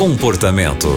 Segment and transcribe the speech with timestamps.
[0.00, 0.88] Comportamento.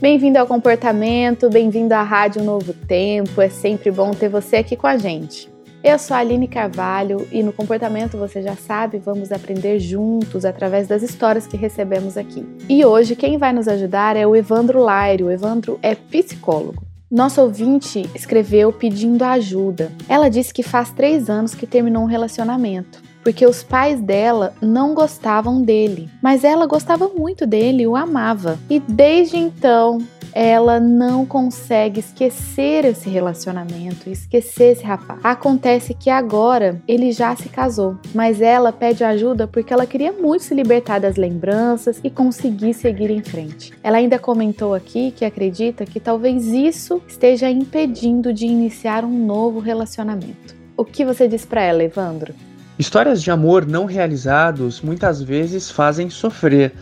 [0.00, 3.40] Bem-vindo ao Comportamento, bem-vindo à Rádio Novo Tempo.
[3.40, 5.48] É sempre bom ter você aqui com a gente.
[5.84, 10.88] Eu sou a Aline Carvalho e no Comportamento você já sabe, vamos aprender juntos através
[10.88, 12.44] das histórias que recebemos aqui.
[12.68, 15.22] E hoje quem vai nos ajudar é o Evandro Laire.
[15.22, 16.82] O Evandro é psicólogo.
[17.08, 19.92] Nosso ouvinte escreveu pedindo ajuda.
[20.08, 24.94] Ela disse que faz três anos que terminou um relacionamento porque os pais dela não
[24.94, 28.58] gostavam dele, mas ela gostava muito dele, o amava.
[28.70, 29.98] E desde então
[30.34, 35.20] ela não consegue esquecer esse relacionamento, esquecer esse rapaz.
[35.22, 40.42] Acontece que agora ele já se casou, mas ela pede ajuda porque ela queria muito
[40.42, 43.72] se libertar das lembranças e conseguir seguir em frente.
[43.82, 49.60] Ela ainda comentou aqui que acredita que talvez isso esteja impedindo de iniciar um novo
[49.60, 50.56] relacionamento.
[50.76, 52.34] O que você diz para ela, Evandro?
[52.76, 56.72] Histórias de amor não realizados muitas vezes fazem sofrer.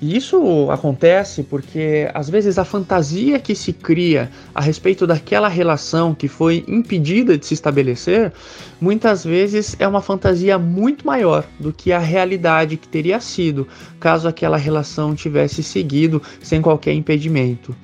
[0.00, 6.14] E isso acontece porque às vezes a fantasia que se cria a respeito daquela relação
[6.14, 8.30] que foi impedida de se estabelecer,
[8.78, 13.66] muitas vezes é uma fantasia muito maior do que a realidade que teria sido
[13.98, 17.74] caso aquela relação tivesse seguido sem qualquer impedimento.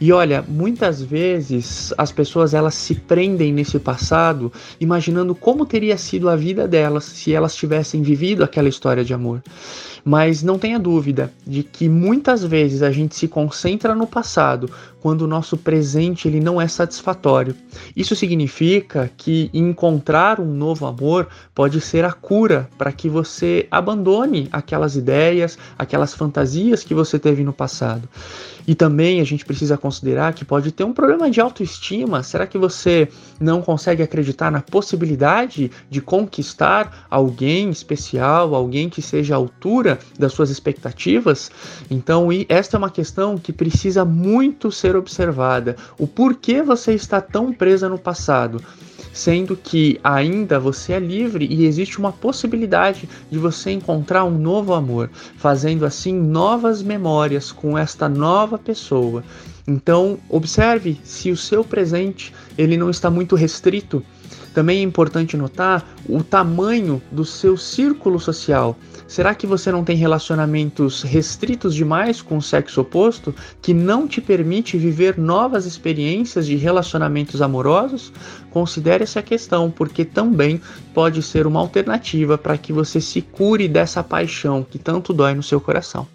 [0.00, 6.28] E olha, muitas vezes as pessoas elas se prendem nesse passado imaginando como teria sido
[6.28, 9.40] a vida delas se elas tivessem vivido aquela história de amor.
[10.04, 14.70] Mas não tenha dúvida de que muitas vezes a gente se concentra no passado
[15.00, 17.54] quando o nosso presente ele não é satisfatório.
[17.96, 24.48] Isso significa que encontrar um novo amor pode ser a cura para que você abandone
[24.52, 28.08] aquelas ideias, aquelas fantasias que você teve no passado.
[28.66, 32.22] E também a gente precisa considerar que pode ter um problema de autoestima.
[32.22, 33.08] Será que você
[33.40, 40.32] não consegue acreditar na possibilidade de conquistar alguém especial, alguém que seja à altura das
[40.32, 41.50] suas expectativas?
[41.90, 45.76] Então, esta é uma questão que precisa muito ser observada.
[45.98, 48.60] O porquê você está tão presa no passado?
[49.12, 54.72] sendo que ainda você é livre e existe uma possibilidade de você encontrar um novo
[54.72, 59.24] amor, fazendo assim novas memórias com esta nova pessoa.
[59.70, 64.04] Então, observe se o seu presente ele não está muito restrito
[64.52, 68.76] também é importante notar o tamanho do seu círculo social.
[69.06, 73.32] Será que você não tem relacionamentos restritos demais com o sexo oposto
[73.62, 78.12] que não te permite viver novas experiências de relacionamentos amorosos?
[78.50, 80.60] Considere essa questão, porque também
[80.92, 85.44] pode ser uma alternativa para que você se cure dessa paixão que tanto dói no
[85.44, 86.08] seu coração.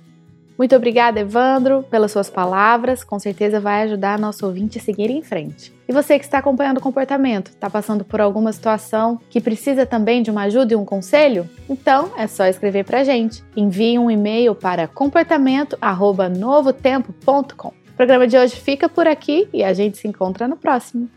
[0.57, 3.03] Muito obrigada, Evandro, pelas suas palavras.
[3.03, 5.75] Com certeza vai ajudar nosso ouvinte a seguir em frente.
[5.87, 10.23] E você que está acompanhando o comportamento, está passando por alguma situação que precisa também
[10.23, 11.47] de uma ajuda e um conselho?
[11.69, 13.43] Então é só escrever para a gente.
[13.55, 17.67] Envie um e-mail para comportamento@novotempo.com.
[17.67, 21.07] O programa de hoje fica por aqui e a gente se encontra no próximo.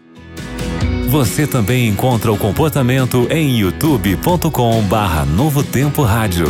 [1.08, 6.44] Você também encontra o comportamento em youtube.com/novotempo rádio.